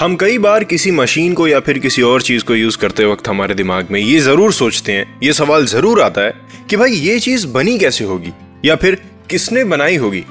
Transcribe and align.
हम 0.00 0.14
कई 0.16 0.36
बार 0.38 0.64
किसी 0.64 0.90
मशीन 0.90 1.32
को 1.34 1.46
या 1.48 1.58
फिर 1.60 1.78
किसी 1.78 2.02
और 2.02 2.22
चीज़ 2.22 2.44
को 2.44 2.54
यूज़ 2.54 2.76
करते 2.78 3.04
वक्त 3.04 3.28
हमारे 3.28 3.54
दिमाग 3.54 3.88
में 3.90 3.98
ये 4.00 4.20
ज़रूर 4.20 4.52
सोचते 4.52 4.92
हैं, 4.92 5.18
ये 5.22 5.32
सवाल 5.32 5.66
ज़रूर 5.66 6.00
आता 6.02 6.20
है 6.20 6.32
कि 6.70 6.76
भाई 6.76 6.90
ये 6.90 7.18
चीज़ 7.20 7.46
बनी 7.46 7.78
कैसे 7.78 8.04
होगी 8.04 8.32
या 8.64 8.76
फिर 8.76 8.94
किसने 9.30 9.64
बनाई 9.64 9.96
होगी? 9.96 10.24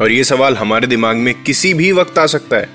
और 0.00 0.12
ये 0.12 0.24
सवाल 0.24 0.56
हमारे 0.56 0.86
दिमाग 0.86 1.16
में 1.16 1.32
किसी 1.42 1.74
भी 1.74 1.90
वक्त 1.92 2.18
आ 2.18 2.26
सकता 2.26 2.56
है 2.56 2.68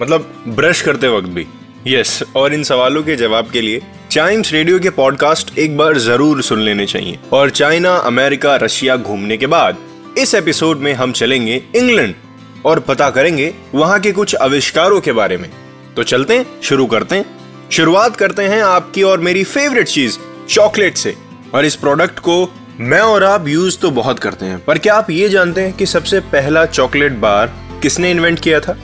मतलब 0.00 0.32
ब्रश 0.48 0.80
करते 0.80 1.08
वक्त 1.08 1.28
भी। 1.28 1.46
यस 1.86 2.22
और 2.36 2.54
इन 2.54 2.62
सवालों 2.64 3.02
के 3.02 3.16
जवाब 3.16 3.50
के 3.50 3.60
लिए 3.60 3.82
चाइम्स 4.10 4.52
रेडियो 4.52 4.80
के 4.80 4.90
पॉडकास्ट 4.90 5.58
एक 5.58 5.76
बार 5.76 5.98
ज़रूर 6.00 6.42
सुन 6.42 6.60
लेने 6.60 6.86
चाहिए। 6.86 7.18
और 7.32 7.50
चाइना 7.52 7.94
अमेरिका 7.96 8.56
रशिया 8.56 8.96
घूमने 8.96 9.36
के 9.36 9.46
बाद 9.48 9.78
इस 10.18 10.34
एपिसोड 10.34 10.78
में 10.78 10.92
हम 10.94 11.12
चलेंगे 11.14 11.62
इंग्लैंड 11.76 12.14
और 12.66 12.80
पता 12.80 13.10
करेंगे 13.10 13.54
वहाँ 13.74 14.00
के 14.00 14.12
कुछ 14.12 14.34
आविष्कारों 14.34 15.00
के 15.00 15.12
बारे 15.14 15.36
में। 15.36 15.50
तो 15.96 16.02
चलते 16.02 16.36
हैं, 16.36 16.46
शुरू 16.62 16.86
करते 16.86 17.16
हैं। 17.16 17.24
शुरुआत 17.70 18.16
करते 18.16 18.42
हैं 18.42 18.62
आपकी 18.62 19.02
और 19.02 19.20
मेरी 19.20 19.42
फेवरेट 19.44 19.86
चीज़ 19.86 20.18
चॉकलेट 20.48 20.96
से। 20.96 21.14
और 21.54 21.64
इस 21.64 21.74
प्रोडक्ट 21.76 22.18
को 22.18 22.48
मैं 22.80 23.00
और 23.00 23.24
आप 23.24 23.48
यूज़ 23.48 23.78
तो 23.78 23.90
बहुत 23.90 24.18
करते 24.18 24.46
हैं, 24.46 24.58
पर 24.58 24.78
क्या 24.78 24.94
आप 24.94 25.10
ये 25.10 25.28
जानते 25.28 25.60
हैं 25.60 25.72
कि 25.72 25.86
सबसे 25.86 26.20
पहला 26.32 26.64
चॉकलेट 26.66 27.12
बार 27.12 27.52
किसने 27.82 28.10
इन्वेंट 28.10 28.40
किया 28.40 28.60
था? 28.60 28.76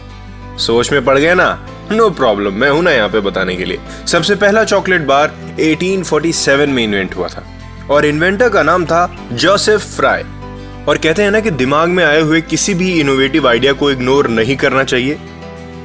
सोच 0.58 0.92
में 0.92 1.04
पड़ 1.04 1.18
गया 1.18 1.34
ना? 1.34 1.68
नो 1.92 2.08
प्रॉब्लम 2.10 2.54
मैं 2.54 2.70
हूँ 2.70 2.82
ना 2.82 2.90
यहाँ 2.90 3.08
पे 3.08 3.20
बताने 3.20 3.56
के 3.56 3.64
लिए। 3.64 3.78
सबसे 4.06 4.34
पहला 4.34 4.64
चॉकलेट 4.64 5.02
बार 5.02 5.34
1847 5.60 6.68
में 6.68 6.82
इन्वेंट 6.84 7.16
हुआ 7.16 7.28
था, 7.28 7.44
और 7.90 8.06
इन्वेंटर 8.06 8.48
का 8.48 8.62
नाम 8.62 8.84
था 8.86 9.28
जोसेफ 9.32 9.96
फ्राई 9.96 10.22
और 10.84 10.98
कहते 10.98 11.22
हैं 11.22 11.30
ना 11.30 11.40
कि 11.40 11.50
दिमाग 11.52 11.88
में 11.88 12.04
आए 12.04 12.20
हुए 12.20 12.40
किसी 12.40 12.74
भी 12.74 12.92
इनोवेटिव 13.00 13.48
आइडिया 13.48 13.72
को 13.72 13.90
इग्नोर 13.90 14.28
नहीं 14.28 14.56
करना 14.56 14.84
चाहिए। 14.84 15.18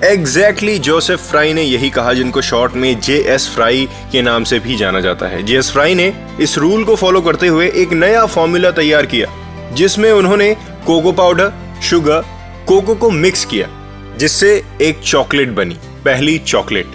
एग्जैक्टली 0.03 0.77
जोसेफ 0.79 1.19
फ्राई 1.29 1.51
ने 1.53 1.61
यही 1.63 1.89
कहा, 1.89 2.13
जिनको 2.13 2.41
शॉर्ट 2.41 2.73
में 2.73 2.99
जे 2.99 3.17
एस 3.29 3.47
फ्राई 3.49 3.87
के 4.11 4.21
नाम 4.21 4.43
से 4.43 4.59
भी 4.59 4.75
जाना 4.75 4.99
जाता 4.99 5.27
है। 5.27 5.41
जे 5.43 5.57
एस 5.57 5.71
फ्राई 5.71 5.95
ने 5.95 6.11
इस 6.41 6.57
रूल 6.57 6.83
को 6.85 6.95
फॉलो 6.95 7.21
करते 7.21 7.47
हुए 7.47 7.67
एक 7.75 7.93
नया 7.93 8.25
फॉर्मूला 8.25 8.71
तैयार 8.71 9.05
किया, 9.05 9.27
जिसमें 9.73 10.11
उन्होंने 10.11 10.53
कोको 10.85 11.11
पाउडर 11.11 11.51
शुगर 11.83 12.21
कोको 12.67 12.95
को 12.95 13.09
मिक्स 13.11 13.45
किया, 13.45 13.67
जिससे 14.17 14.51
एक 14.81 14.99
चॉकलेट 15.01 15.49
बनी, 15.51 15.77
पहली 16.05 16.37
चॉकलेट 16.39 16.91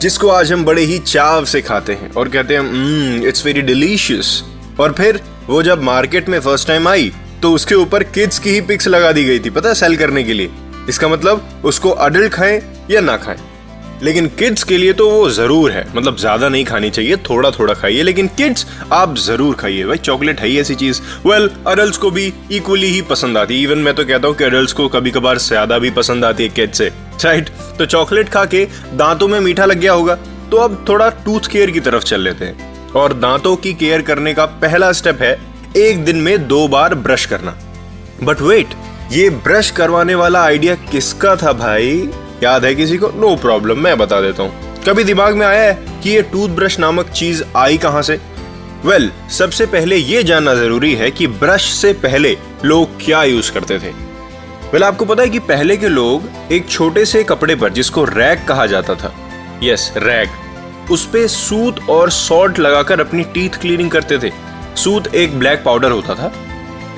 जिसको 0.00 0.28
आज 0.28 0.52
हम 0.52 0.64
बड़े 0.64 0.82
ही 0.82 0.98
चाव 0.98 1.44
से 1.44 1.60
खाते 1.62 1.92
हैं 1.92 2.12
और 2.12 2.28
कहते 2.28 2.56
हैं 2.56 3.26
इट्स 3.28 3.44
वेरी 3.46 3.62
डिलीशियस 3.62 4.42
और 4.80 4.92
फिर 4.92 5.20
वो 5.46 5.62
जब 5.62 5.82
मार्केट 5.84 6.28
में 6.28 6.38
फ़र्स्ट 6.40 6.68
टाइम 6.68 6.88
आई 6.88 7.12
तो 7.42 7.52
उसके 7.52 7.74
ऊपर 7.74 8.02
किड्स 8.04 8.38
की 8.38 8.50
ही 8.50 8.60
पिक्स 8.60 8.88
लगा 8.88 9.12
दी 9.12 9.24
गई 9.24 9.38
थी, 9.38 9.50
पता 9.50 9.68
है 9.68 9.74
सेल 9.74 9.96
करने 9.96 10.22
के 10.24 10.32
लिए। 10.32 10.50
इसका 10.88 11.08
मतलब 11.08 11.62
उसको 11.64 11.90
अडल्ट 11.90 12.32
खाएँ 12.32 12.60
या 12.90 13.00
ना 13.00 13.16
खाएँ। 13.16 13.38
लेकिन 14.02 14.26
किड्स 14.38 14.62
के 14.64 14.76
लिए 14.78 14.92
तो 14.92 15.08
वो 15.10 15.28
ज़रूर 15.30 15.70
है। 15.70 15.84
मतलब 15.94 16.16
ज़्यादा 16.16 16.48
नहीं 16.48 16.64
खानी 16.64 16.90
चाहिए 16.90 17.16
थोड़ा 17.28 17.50
थोड़ा 17.50 17.74
खाइए, 17.74 18.02
लेकिन 18.02 18.26
किड्स 18.28 18.66
आप 18.92 19.16
ज़रूर 19.16 19.54
खाइए। 19.54 19.84
भाई 19.84 19.98
चॉकलेट 19.98 20.40
है 20.40 20.48
ही 20.48 20.58
ऐसी 20.60 20.74
चीज़। 20.74 21.00
वेल 21.26 21.50
अडल्ट 21.66 21.96
को 21.96 22.10
भी 22.10 22.32
इक्वली 22.52 22.86
ही 22.86 23.02
पसंद 23.02 23.38
आती 23.38 23.56
है। 23.56 23.62
इवन 23.62 23.78
मैं 23.78 23.94
तो 23.94 24.04
कहता 24.04 24.28
हूँ 24.28 24.36
कि 24.36 24.44
अडल्ट 24.44 24.72
को 24.72 24.88
कभी 24.88 25.10
कभार 25.10 25.38
ज़्यादा 25.38 25.78
भी 25.78 25.90
पसंद 25.90 26.24
आती 26.24 26.42
है 26.42 26.48
किड्स 26.48 26.78
से। 26.78 26.90
राइट 27.24 27.48
तो 27.78 27.86
चॉकलेट 27.86 28.28
खा 28.28 28.44
के 28.44 28.64
दांतों 28.94 29.28
में 29.28 29.38
मीठा 29.40 29.64
लग 29.64 29.80
गया 29.80 29.92
होगा। 29.92 30.14
तो 30.50 30.56
अब 30.56 30.84
थोड़ा 30.88 31.08
टूथ 31.24 31.50
केयर 31.50 31.70
की 31.70 31.80
तरफ़ 31.80 32.04
चल 32.04 32.20
लेते 32.20 32.44
हैं। 32.44 32.92
और 32.92 33.12
दांतों 33.14 33.56
की 33.56 33.72
केयर 33.74 34.02
करने 34.02 34.34
का 34.34 34.44
पहला 34.62 34.92
स्टेप 34.92 35.22
है, 35.22 35.38
एक 35.76 36.04
दिन 36.04 36.16
में 36.16 36.46
दो 36.48 36.66
बार 36.68 36.94
ब्रश 36.96 37.26
करना। 37.26 37.58
बट 38.22 38.40
वेट 38.40 38.74
ये 39.12 39.30
ब्रश 39.30 39.70
करवाने 39.70 40.14
वाला 40.14 40.42
आइडिया 40.42 40.74
किसका 40.74 41.36
था 41.36 41.52
भाई? 41.52 42.08
याद 42.42 42.64
है 42.64 42.74
किसी 42.74 42.96
को? 42.96 43.08
नो 43.08 43.34
no 43.34 43.40
प्रॉब्लम 43.40 43.78
मैं 43.78 43.98
बता 43.98 44.20
देता 44.20 44.42
हूँ। 44.42 44.82
कभी 44.88 45.04
दिमाग 45.04 45.34
में 45.34 45.46
आया 45.46 45.62
है 45.62 45.86
कि 46.02 46.10
ये 46.10 46.22
टूथब्रश 46.22 46.78
नामक 46.78 47.08
चीज़ 47.08 47.42
आई 47.56 47.78
कहाँ 47.78 48.02
से? 48.02 48.20
वेल 48.84 49.10
well, 49.10 49.32
सबसे 49.32 49.66
पहले 49.66 49.96
ये 49.96 50.22
जानना 50.22 50.54
ज़रूरी 50.54 50.94
है 50.94 51.10
कि 51.10 51.26
ब्रश 51.26 51.72
से 51.72 51.92
पहले 51.92 52.38
लोग 52.64 53.04
क्या 53.04 53.22
यूज़ 53.24 53.52
करते 53.52 53.74
थे। 53.74 53.88
वेल 53.88 54.70
well, 54.70 54.82
आपको 54.82 55.04
पता 55.04 55.22
है 55.22 55.28
कि 55.28 55.38
पहले 55.38 55.76
के 55.76 55.88
लोग 55.88 56.52
एक 56.52 56.68
छोटे 56.68 57.04
से 57.04 57.24
कपड़े 57.24 57.54
पर 57.54 57.68
जिसको 57.68 58.04
रैग 58.04 58.46
कहा 58.48 58.66
जाता 58.66 58.94
था। 58.94 59.14
यस 59.62 59.92
yes, 59.94 60.02
रैग 60.02 60.28
उस 60.90 61.06
पे 61.06 61.28
सूत 61.28 61.88
और 61.90 62.10
सॉल्ट 62.10 62.58
लगाकर 62.58 63.00
अपनी 63.00 63.22
टीथ 63.22 63.50
क्लीनिंग 63.60 63.90
करते 63.90 64.18
थे। 64.18 64.32
सूत 64.76 65.14
एक 65.14 65.38
ब्लैक 65.38 65.62
पाउडर 65.64 65.90
होता 65.90 66.14
था। 66.14 66.32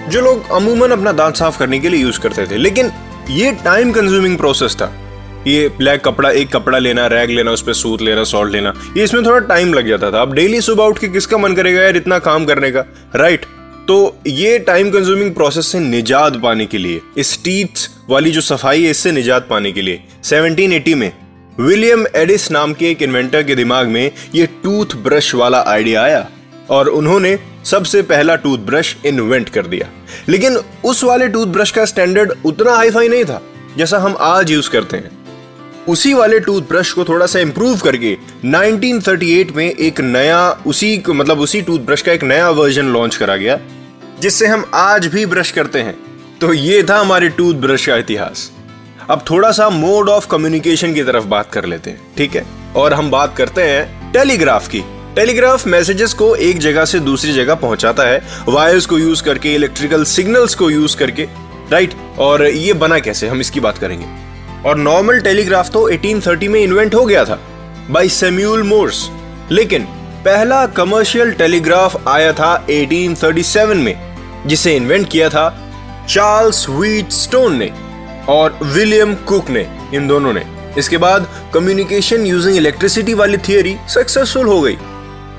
जो 0.08 0.20
लोग 0.20 0.50
अमूमन 0.52 0.90
अपना 0.90 1.12
दांत 1.12 1.36
साफ़ 1.36 1.58
करने 1.58 1.78
के 1.80 1.88
लिए 1.88 2.00
यूज़ 2.00 2.20
करते 2.20 2.46
थे। 2.46 2.56
लेकिन 2.56 2.90
ये 3.30 3.52
टाइम 3.64 3.92
कंज्यूमिंग 3.92 4.36
प्रोसेस 4.36 4.76
था। 4.76 4.92
ये 5.46 5.68
ब्लैक 5.68 6.00
कपड़ा, 6.04 6.30
एक 6.30 6.50
कपड़ा 6.52 6.78
लेना 6.78 7.06
रैग 7.06 7.30
लेना, 7.30 7.50
उस 7.50 7.62
पर 7.62 7.72
सूत 7.72 8.02
लेना 8.02 8.24
सॉल्ट 8.24 8.52
लेना, 8.52 8.72
ये 8.96 9.04
इसमें 9.04 9.24
थोड़ा 9.26 9.38
टाइम 9.46 9.72
लग 9.74 9.88
जाता 9.88 10.10
था। 10.10 10.22
अब 10.22 10.34
डेली 10.34 10.60
सुबह 10.60 10.84
उठ 10.84 10.98
के 10.98 11.08
किसका 11.08 11.38
मन 11.38 11.54
करेगा 11.54 11.82
यार 11.82 11.96
इतना 11.96 12.18
काम 12.18 12.44
करने 12.44 12.70
का? 12.70 12.84
राइट 13.16 13.44
तो 13.88 14.16
ये 14.26 14.58
टाइम 14.58 14.90
कंज्यूमिंग 14.90 15.32
प्रोसेस 15.34 15.66
से 15.66 15.78
निजात 15.80 16.36
पाने 16.42 16.66
के 16.66 16.78
लिए, 16.78 17.00
इस 17.18 17.42
टीथ 17.44 17.88
वाली 18.10 18.30
जो 18.30 18.40
सफ़ाई 18.40 18.82
है, 18.82 18.90
इससे 18.90 19.12
निजात 19.12 19.46
पाने 19.50 19.72
के 19.72 19.82
लिए 19.82 20.02
1780 20.24 20.94
में 20.94 21.12
विलियम 21.60 22.04
एडिस 22.16 22.50
नाम 22.50 22.72
के 22.74 22.90
एक 22.90 23.02
इन्वेंटर 23.02 23.42
के 23.42 23.54
दिमाग 23.54 23.88
में 23.88 24.10
ये 24.34 24.46
टूथ 24.62 24.96
ब्रश 25.04 25.34
वाला 25.34 25.64
आइडिया 25.66 26.02
आया। 26.02 26.28
और 26.70 26.88
उन्होंने 26.88 27.38
सबसे 27.64 28.02
पहला 28.02 28.36
टूथब्रश 28.36 28.96
इन्वेंट 29.06 29.48
कर 29.48 29.66
दिया। 29.66 29.88
लेकिन 30.28 30.58
उस 30.84 31.04
वाले 31.04 31.28
टूथब्रश 31.28 31.70
का 31.70 31.84
स्टैंडर्ड 31.84 32.32
उतना 32.44 32.74
हाईफाई 32.74 33.08
नहीं 33.08 33.24
था, 33.24 33.42
जैसा 33.76 33.98
हम 33.98 34.16
आज 34.20 34.50
यूज़ 34.50 34.70
करते 34.70 34.96
हैं। 34.96 35.20
उसी 35.88 36.14
वाले 36.14 36.40
टूथब्रश 36.40 36.92
को 36.92 37.04
थोड़ा 37.04 37.26
सा 37.26 37.38
इंप्रूव 37.38 37.78
करके 37.78 38.16
1938 38.44 39.56
में 39.56 39.70
एक 39.70 40.00
नया, 40.00 40.50
उसी 40.66 41.02
मतलब 41.08 41.40
उसी 41.40 41.62
टूथब्रश 41.62 42.02
का 42.02 42.12
एक 42.12 42.22
नया 42.22 42.50
वर्जन 42.50 42.86
लॉन्च 42.86 43.16
करा 43.16 43.36
गया, 43.36 43.60
जिससे 44.20 44.46
हम 44.46 44.70
आज 44.74 45.06
भी 45.06 45.26
ब्रश 45.26 45.50
करते 45.50 45.78
हैं। 45.78 45.94
तो 46.40 46.52
ये 46.52 46.82
था 46.90 46.98
हमारे 46.98 47.28
टूथब्रश 47.28 47.86
का 47.86 47.96
इतिहास। 47.96 48.52
अब 49.10 49.24
थोड़ा 49.30 49.50
सा 49.52 49.70
मोड 49.70 50.08
ऑफ़ 50.08 50.28
कम्युनिकेशन 50.28 50.94
की 50.94 51.02
तरफ़ 51.02 51.24
बात 51.24 51.52
कर 51.52 51.64
लेते 51.64 51.90
हैं, 51.90 52.00
ठीक 52.16 52.36
है? 52.36 52.46
और 52.76 52.94
हम 52.94 53.10
बात 53.10 53.36
करते 53.36 53.62
हैं 53.62 54.12
टेलीग्राफ 54.12 54.68
की। 54.68 54.82
टेलीग्राफ 55.16 55.66
मैसेजेस 55.66 56.12
को 56.14 56.34
एक 56.36 56.58
जगह 56.58 56.84
से 56.84 56.98
दूसरी 57.00 57.32
जगह 57.32 57.54
पहुंचाता 57.54 58.02
है, 58.02 58.22
वायर्स 58.48 58.86
को 58.86 58.98
यूज़ 58.98 59.22
करके, 59.22 59.54
इलेक्ट्रिकल 59.54 60.04
सिग्नल्स 60.04 60.54
को 60.54 60.70
यूज़ 60.70 60.96
करके, 60.96 61.22
राइट? 61.72 61.94
और 62.18 62.46
ये 62.46 62.72
बना 62.72 62.98
कैसे? 62.98 63.28
हम 63.28 63.40
इसकी 63.40 63.60
बात 63.60 63.78
करेंगे। 63.78 64.06
और 64.68 64.76
नॉर्मल 64.76 65.20
टेलीग्राफ 65.20 65.70
तो 65.70 65.88
1830 65.90 66.48
में 66.48 66.60
इन्वेंट 66.60 66.94
हो 66.94 67.04
गया 67.04 67.24
था 67.24 67.40
बाय 67.90 68.08
सेम्यूल 68.08 68.62
मोर्स 68.62 69.08
लेकिन 69.50 69.82
पहला 70.24 70.66
कमर्शियल 70.66 71.32
टेलीग्राफ 71.32 72.08
आया 72.08 72.32
था 72.32 72.66
1837 72.70 73.76
में, 73.76 74.16
जिसे 74.46 74.76
इन्वेंट 74.76 75.08
किया 75.10 75.28
था 75.28 75.48
चार्ल्स 76.08 76.68
व्हीट 76.68 77.10
स्टोन 77.12 77.56
ने 77.56 77.70
और 78.28 78.58
विलियम 78.62 79.14
कुक 79.14 79.50
ने, 79.50 79.66
इन 79.94 80.08
दोनों 80.08 80.32
ने। 80.32 80.44
इसके 80.78 80.96
बाद 80.96 81.28
कम्युनिकेशन 81.54 82.26
यूजिंग 82.26 82.56
इलेक्ट्रिसिटी 82.56 83.14
वाली 83.14 83.36
थियोरी 83.38 83.76
सक्सेसफुल 83.88 84.46
हो 84.46 84.60
गई। 84.60 84.78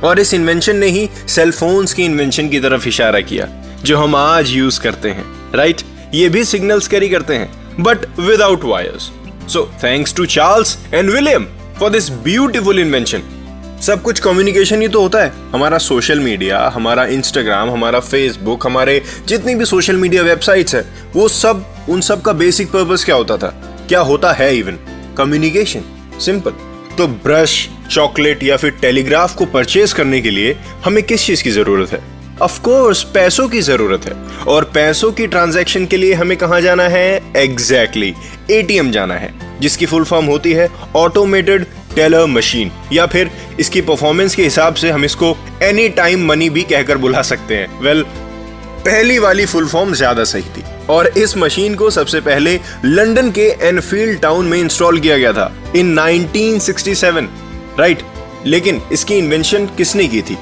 और 0.04 0.20
इस 0.20 0.34
इन्वेंशन 0.34 0.76
ने 0.76 0.88
ही 0.88 1.10
सेलफोन्स 1.28 1.94
की 1.94 2.04
इन्वेंशन 2.04 2.50
की 2.50 2.60
तरफ़ 2.60 2.88
इशारा 2.88 3.22
किया, 3.22 3.48
जो 3.84 3.98
हम 3.98 4.16
आज 4.16 4.50
यूज़ 4.50 4.80
करते 4.80 5.10
हैं 5.10 5.26
राइट 5.56 5.82
ये 6.14 6.30
भी 6.30 6.44
सिग्नल्स 6.46 6.88
कैरी 6.88 7.10
करते 7.10 7.36
हैं 7.36 7.84
but 7.84 8.20
without 8.20 8.64
wires 8.64 9.12
so 9.54 9.70
thanks 9.84 10.14
to 10.16 10.26
Charles 10.26 10.78
and 10.94 11.10
William 11.10 11.46
for 11.80 11.90
this 11.90 12.10
beautiful 12.24 12.80
invention 12.80 13.24
सब 13.84 14.02
कुछ 14.02 14.20
कम्युनिकेशन 14.20 14.82
ही 14.82 14.88
तो 14.88 15.02
होता 15.02 15.20
है। 15.20 15.32
हमारा 15.54 15.78
सोशल 15.78 16.20
मीडिया 16.20 16.60
हमारा 16.76 17.06
इंस्टाग्राम 17.06 17.70
हमारा 17.70 18.00
फेसबुक 18.00 18.66
हमारे 18.66 19.02
जितनी 19.28 19.56
भी 19.56 19.66
सोशल 19.66 19.96
मीडिया 19.96 20.24
वेबसाइट्स 20.24 20.76
है, 20.76 20.82
वो 21.16 21.28
सब, 21.28 21.66
उन 21.90 22.02
सब 22.02 22.22
का 22.22 22.34
बेसिक 22.34 22.68
पर्पस 22.68 23.06
क्या 23.06 23.16
होता 23.16 23.38
था? 23.38 23.48
क्या 23.90 24.00
होता 24.00 24.34
है 24.34 24.56
इवन 24.58 24.78
कम्युनिकेशन 25.18 25.84
सिंपल 26.20 26.52
तो 27.02 27.08
ब्रश 27.08 27.54
चॉकलेट 27.92 28.44
या 28.44 28.56
फिर 28.58 28.72
टेलीग्राफ 28.72 29.34
को 29.36 29.46
परचेज 29.46 29.94
करने 29.94 30.20
के 30.22 30.30
लिए 30.30 30.56
हमें 30.86 31.02
किस 31.04 31.26
चीज़ 31.26 31.44
की 31.44 31.52
ज़रूरत 31.52 31.92
है? 31.92 32.00
ऑफ़ 32.42 32.60
कोर्स 32.62 33.02
पैसों 33.04 33.48
की 33.50 33.62
ज़रूरत 33.62 34.06
है। 34.06 34.14
और 34.46 34.64
पैसों 34.74 35.12
की 35.12 35.28
ट्रांजैक्शन 35.28 35.86
के 35.86 35.98
लिए 35.98 36.14
हमें 36.14 36.36
कहा 36.38 36.60
जाना 36.60 36.84
है? 36.84 37.22
एग्जैक्टली 37.38 38.12
exactly, 38.12 38.52
एटीएम 38.52 38.92
जाना 38.92 39.14
है 39.14 39.34
जिसकी 39.62 39.86
फुल 39.86 40.04
फॉर्म 40.04 40.26
होती 40.26 40.54
है 40.54 40.70
ऑटोमेटेड 40.96 41.66
टेलर 41.96 42.26
मशीन 42.26 42.72
या 42.94 43.06
फिर 43.06 43.32
इसकी 43.60 43.82
परफॉर्मेंस 43.82 44.36
के 44.36 44.44
हिसाब 44.44 44.74
से 44.74 44.90
हम 44.90 45.06
इसको 45.06 45.36
एनी 45.64 45.90
टाइम 45.98 46.28
मनी 46.28 46.50
भी 46.50 46.64
कहकर 46.64 46.98
बुला 46.98 47.22
सकते 47.22 47.56
हैं। 47.56 47.80
वेल 47.80 48.04
well, 48.04 48.86
पहली 48.86 49.20
वाली 49.20 49.46
फुल 49.46 49.68
फॉर्म 49.68 49.94
ज़्यादा 49.94 50.24
सही 50.24 50.42
थी। 50.42 50.64
और 50.92 51.08
इस 51.08 51.38
मशीन 51.38 51.76
को 51.76 51.90
सबसे 51.90 52.22
पहले 52.22 52.60
लंदन 52.86 53.32
के 53.32 53.48
एनफील्ड 53.62 54.20
टाउन 54.22 54.46
में 54.46 54.58
इंस्टॉल 54.60 55.00
किया 55.00 55.18
गया 55.18 55.34
था 55.34 55.52
इन 55.76 56.00
1967 56.00 57.28
राइट 57.80 58.02
लेकिन 58.46 58.82
इसकी 58.92 59.16
इन्वेंशन 59.16 59.66
किसने 59.66 60.08
की 60.08 60.22
थी? 60.22 60.38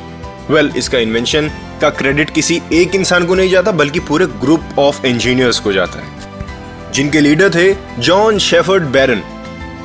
वेल 0.50 0.66
well, 0.66 0.78
इसका 0.78 0.98
इन्वेंशन 0.98 1.50
का 1.82 1.90
क्रेडिट 1.90 2.30
किसी 2.30 2.62
एक 2.74 2.96
इंसान 2.96 3.26
को 3.26 3.36
नहीं 3.36 3.50
जाता 3.50 3.72
बल्कि 3.72 4.00
पूरे 4.00 4.26
ग्रुप 4.26 4.80
ऑफ़ 4.80 5.06
इंजीनियर्स 5.06 5.60
को 5.60 5.74
जाता 5.74 6.00
है। 6.00 6.94
जिनके 6.94 7.20
लीडर 7.20 7.50
थे 7.56 7.76
जॉन 8.02 8.40
शेफर्ड 8.40 8.84
बैरन 8.84 9.20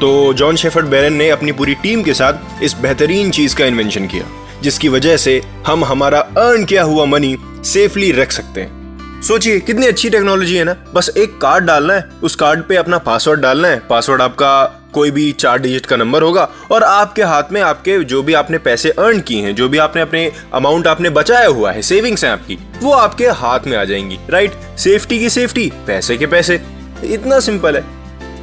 तो 0.01 0.33
जॉन 0.35 0.57
शेफर्ड 0.57 0.87
बैरन 0.87 1.13
ने 1.13 1.29
अपनी 1.31 1.53
पूरी 1.53 1.75
टीम 1.75 2.03
के 2.03 2.15
साथ 2.15 2.63
इस 2.63 2.77
बेहतरीन 2.77 3.31
चीज़ 3.31 3.57
का 3.57 3.67
इन्वेंशन 3.67 4.07
किया 4.07 4.25
जिसकी 4.63 4.89
वजह 4.89 5.17
से 5.17 5.43
हम 5.67 5.85
हमारा 5.85 6.19
अर्न 6.19 6.65
किया 6.65 6.83
हुआ 6.83 7.05
मनी 7.05 7.37
सेफली 7.65 8.13
रख 8.13 8.33
सकते 8.33 8.61
हैं। 8.61 8.84
सोचिए 9.25 9.61
कितनी 9.61 9.87
अच्छी 9.87 10.11
टेक्नोलॉजी 10.11 10.57
है 10.57 10.65
ना। 10.65 10.77
बस 10.95 11.11
एक 11.17 11.39
कार्ड 11.41 11.65
डालना 11.65 11.95
है 11.95 12.09
उस 12.23 12.37
कार्ड 12.37 12.63
पे 12.63 12.77
अपना 12.77 12.99
पासवर्ड 12.99 13.41
डालना 13.41 13.69
है। 13.69 13.83
पासवर्ड 13.91 14.23
आपका 14.23 14.65
कोई 14.95 15.11
भी 15.11 15.33
चार 15.33 15.59
डिजिट 15.59 15.87
का 15.87 15.97
नंबर 15.97 16.23
होगा 16.23 16.49
और 16.71 16.83
आपके 16.83 17.23
हाथ 17.23 17.43
में 17.53 17.61
आपके 17.61 17.99
जो 18.05 18.23
भी 18.23 18.35
आपने 18.35 18.59
पैसे 18.59 18.91
अर्न 18.91 19.21
किए 19.21 19.43
हैं 19.43 19.55
जो 19.55 19.69
भी 19.69 19.79
आपने 19.79 20.03
अपने 20.03 20.33
अमाउंट 20.55 20.87
आपने 20.87 21.11
बचाया 21.11 21.49
हुआ 21.49 21.73
है 21.73 21.83
सेविंग्स 21.83 22.25
हैं 22.25 22.31
आपकी 22.31 22.59
वो 22.83 22.93
आपके 22.93 23.27
हाथ 23.27 23.61
में 23.67 23.77
आ 23.77 23.85
जाएँगी 23.85 24.19
राइट 24.31 24.53
सेफ्टी 24.79 25.19
की 25.19 25.31
सेफ्टी 25.31 25.73
पैसे 25.87 26.17
के 26.17 26.27
पैसे। 26.27 26.61
इतना 27.05 27.41
सिंपल 27.41 27.77
है। 27.77 27.85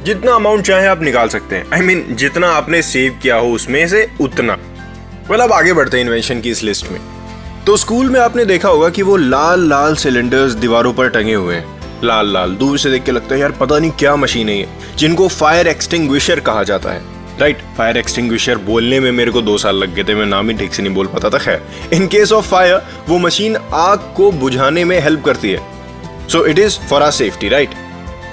जितना 0.04 0.32
अमाउंट 0.32 0.66
चाहे 0.66 0.86
आप 0.86 1.02
निकाल 1.02 1.28
सकते 1.28 1.56
हैं। 1.56 1.70
आई 1.72 1.80
I 1.80 1.82
मीन 1.82 2.04
mean, 2.04 2.16
जितना 2.16 2.48
आपने 2.48 2.82
सेव 2.82 3.20
किया 3.22 3.36
हो 3.36 3.52
उसमें 3.52 3.88
से 3.88 4.10
उतना। 4.20 4.58
अब 5.42 5.52
आगे 5.52 5.72
बढ़ते 5.72 5.96
हैं 5.96 6.04
इन्वेंशन 6.04 6.40
की 6.40 6.50
इस 6.50 6.62
लिस्ट 6.62 6.90
में। 6.90 7.21
तो 7.66 7.76
स्कूल 7.76 8.10
में 8.10 8.20
आपने 8.20 8.44
देखा 8.44 8.68
होगा 8.68 8.88
कि 8.88 9.02
वो 9.02 9.16
लाल 9.16 9.68
लाल 9.68 9.94
सिलेंडर्स 9.94 10.52
दीवारों 10.52 10.92
पर 10.92 11.08
टंगे 11.08 11.34
हुए 11.34 11.54
हैं। 11.54 11.80
लाल 12.04 12.32
लाल, 12.32 12.50
दूर 12.50 12.78
से 12.78 12.90
देख 12.90 13.04
के 13.04 13.12
लगता 13.12 13.34
है, 13.34 13.40
यार, 13.40 13.52
पता 13.52 13.78
नहीं 13.78 13.90
क्या 13.90 14.16
मशीन 14.16 14.48
है 14.48 14.58
ये। 14.58 14.68
जिनको 14.96 15.28
फायर 15.28 15.66
एक्सटिंग्विशर 15.66 16.40
कहा 16.40 16.62
जाता 16.62 16.90
है। 16.90 17.02
राइट 17.40 17.58
फायर 17.78 17.96
एक्सटिंग्विशर 17.96 18.58
बोलने 18.58 19.00
में 19.00 19.12
मेरे 19.12 19.30
को 19.30 19.42
दो 19.42 19.58
साल 19.58 19.76
लग 19.76 19.94
गए 19.94 20.04
थे, 20.04 20.14
मैं 20.14 20.26
नाम 20.26 20.50
ही 20.50 20.56
ठीक 20.56 20.74
से 20.74 20.82
नहीं 20.82 20.94
बोल 20.94 21.06
पाता 21.06 21.30
था, 21.30 21.38
खैर। 21.38 21.62
इन 21.92 22.06
केस 22.06 22.32
ऑफ़ 22.32 22.46
फायर 22.46 22.82
वो 23.08 23.18
मशीन 23.18 23.56
आग 23.72 23.98
को 23.98 24.32
बुझाने 24.32 24.84
में 24.84 25.00
हेल्प 25.00 25.24
करती 25.24 25.50
है। 25.50 25.60
So 26.28 26.46
it 26.46 26.58
is 26.58 26.78
for 26.78 27.02
our 27.02 27.10
safety 27.10 27.48
right 27.48 27.70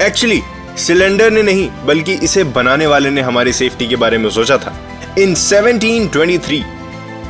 actually 0.01 0.41
cylinder 0.77 1.31
ने 1.31 1.43
नहीं, 1.43 1.69
बल्कि 1.85 2.13
इसे 2.13 2.43
बनाने 2.43 2.87
वाले 2.87 3.09
ने 3.09 3.21
हमारी 3.21 3.53
सेफ्टी 3.53 3.87
के 3.87 3.95
बारे 3.95 4.17
में 4.17 4.29
सोचा 4.29 4.57
था। 4.57 4.75
इन 5.19 5.35
1723 5.35 6.63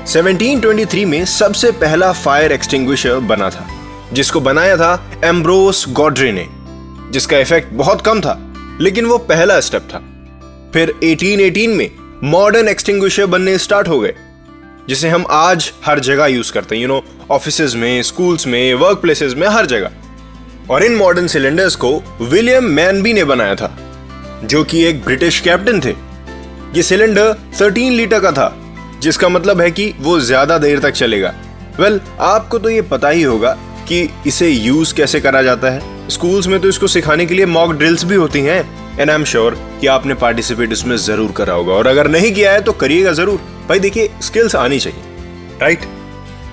1723 0.08 1.06
में 1.06 1.26
सबसे 1.26 1.72
पहला 1.72 2.12
फायर 2.12 2.52
एक्सटिंग्विशर 2.52 3.20
बना 3.20 3.50
था, 3.50 3.68
जिसको 4.14 4.40
बनाया 4.40 4.78
था 4.78 5.12
एम्ब्रोस 5.26 5.86
गॉड्रे 5.90 6.32
ने 6.32 6.48
जिसका 7.12 7.38
इफ़ेक्ट 7.38 7.74
बहुत 7.74 8.02
कम 8.02 8.22
था, 8.22 8.38
लेकिन 8.82 9.06
वो 9.06 9.18
पहला 9.18 9.60
स्टेप 9.60 9.88
था। 9.94 10.00
फिर 10.74 10.94
1818 11.04 11.76
में 11.76 11.90
मॉडर्न 12.24 12.68
एक्सटिंग्विशर 12.68 13.26
बनने 13.26 13.58
स्टार्ट 13.58 13.88
हो 13.88 14.00
गए, 14.00 14.14
जिसे 14.90 15.10
हम 15.10 15.26
आज 15.30 15.72
हर 15.86 16.00
जगह 16.00 16.26
यूज़ 16.26 16.52
करते 16.54 16.76
हैं 16.76 16.82
यू 16.82 16.88
नो 16.88 17.04
ऑफ़िस 17.32 17.76
में 17.76 18.02
स्कूल्स 18.04 18.48
में 18.48 18.74
वर्क 18.74 18.98
प्लेसेस 18.98 19.34
में, 19.34 19.48
हर 19.48 19.66
जगह। 19.66 19.92
और 20.70 20.84
इन 20.84 20.96
मॉडर्न 20.96 21.28
सिलेंडर्स 21.28 21.76
को 21.76 21.92
विलियम 22.22 22.64
मैनबी 22.64 23.14
ने 23.14 23.24
बनाया 23.24 23.56
था, 23.56 23.76
जो 24.44 24.64
कि 24.64 24.84
एक 24.84 25.04
ब्रिटिश 25.04 25.40
कैप्टन 25.40 25.82
थे। 25.82 25.96
ये 26.76 26.84
सिलेंडर 26.84 27.36
13 27.58 27.92
लीटर 27.92 28.20
का 28.20 28.32
था। 28.32 28.56
जिसका 29.02 29.30
मतलब 29.30 29.62
है 29.62 29.70
कि 29.72 29.94
वो 30.00 30.20
ज़्यादा 30.22 30.58
देर 30.58 30.80
तक 30.80 30.92
चलेगा। 30.94 31.34
वेल 31.80 31.94
well, 31.94 32.08
आपको 32.22 32.60
तो 32.60 32.70
ये 32.70 32.82
पता 32.84 33.10
ही 33.10 33.22
होगा 33.24 33.52
कि 33.88 34.10
इसे 34.28 34.50
यूज़ 34.50 34.94
कैसे 34.96 35.20
करा 35.20 35.42
जाता 35.42 35.70
है। 35.70 36.10
स्कूल्स 36.10 36.48
में 36.48 36.60
तो 36.60 36.70
इसको 36.70 36.88
सिखाने 36.88 37.26
के 37.26 37.34
लिए 37.34 37.46
मॉक 37.48 37.72
ड्रिल्स 37.74 38.04
भी 38.04 38.16
होती 38.16 38.40
हैं 38.42 38.60
एंड 39.00 39.10
आई 39.10 39.16
एम 39.16 39.24
श्योर 39.26 39.58
कि 39.82 39.88
आपने 39.88 40.14
पार्टिसिपेट 40.16 40.72
इसमें 40.72 40.96
ज़रूर 40.98 41.32
करा 41.32 41.54
होगा। 41.54 41.74
और 41.74 41.88
अगर 41.88 42.08
नहीं 42.08 42.32
किया 42.34 42.52
है 42.52 42.62
तो 42.62 42.72
करिएगा 42.74 43.12
ज़रूर। 43.14 43.40
भाई 43.70 43.80
देखिए 43.80 44.10
स्किल्स 44.22 44.56
आनी 44.56 44.80
चाहिए 44.80 45.58
राइट 45.62 45.84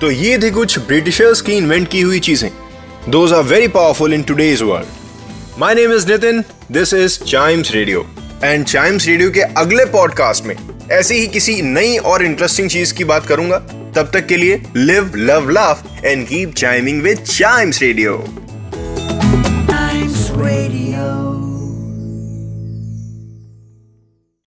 तो 0.01 0.11
ये 0.11 0.39
थे 0.39 0.51
कुछ 0.51 0.79
ब्रिटिशर्स 0.79 1.41
की 1.41 1.53
इन्वेंट 1.53 1.89
की 1.89 2.01
हुई 2.01 2.21
चीज़ें। 2.21 2.51
Those 3.09 3.33
are 3.33 3.43
very 3.45 3.69
powerful 3.71 4.15
in 4.15 4.23
today's 4.23 4.63
world 4.63 5.59
my 5.59 5.75
name 5.75 5.93
is 5.93 6.09
Nitin 6.09 6.43
this 6.73 6.95
is 6.95 7.19
Chimes 7.25 7.73
radio 7.73 8.07
and 8.45 8.65
Chimes 8.67 9.07
radio 9.07 9.31
के 9.31 9.41
अगले 9.57 9.85
पॉडकास्ट 9.93 10.45
में 10.45 10.57
ऐसी 10.93 11.15
ही 11.15 11.27
किसी 11.27 11.61
नई 11.63 11.97
और 11.99 12.25
इंटरेस्टिंग 12.25 12.69
चीज़ 12.71 12.95
की 12.95 13.05
बात 13.05 13.27
करूँगा। 13.27 13.59
तब 13.97 14.11
तक 14.13 14.27
के 14.27 14.37
लिए 14.37 14.63
live 14.77 15.13
love 15.17 15.49
laugh 15.51 16.05
and 16.05 16.27
keep 16.29 16.55
chiming 16.55 17.03
with 17.03 17.19
Chimes 17.19 17.81
radio 17.83 18.17